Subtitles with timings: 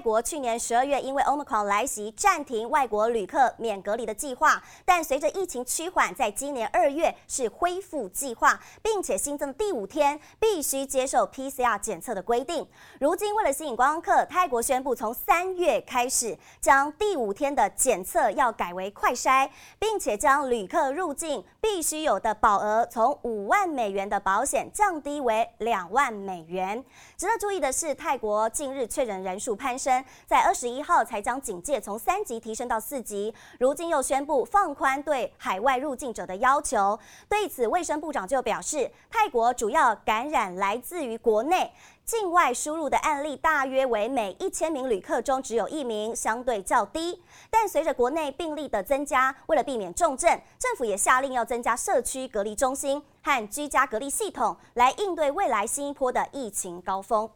[0.00, 12.66] 国去年十二月因为 Omicron 来袭，暂停外国旅客免隔离的计划，但随着疫情趋缓，在今年二月是恢复计划，并且新增第五天必须接受 PCR 检测的规定。
[12.98, 26.82] 如今为了吸引观光客，泰国宣布从三月开始将第五天的检测要改为快筛，并且将旅客入境必须有的保额从五万美元的保险降低为两万美元。
[27.16, 29.89] 值得注意的是，泰国近日确诊人数攀升
[30.26, 36.98] 在二十一号才将警戒从三级提升到四级，如今又宣布放宽对海外入境者的要求。
[37.28, 41.72] 对此，卫生部长就表示，泰国主要感染来自于国内。
[42.02, 47.22] 境外输入的案例大约为每一千名旅客中只有一名，相对较低。
[47.48, 50.28] 但随着国内病例的增加，为了避免重症，
[50.58, 57.30] 政府也下令要增加社区隔离中心和居家隔离系统，来应对未来新一波的疫情高峰。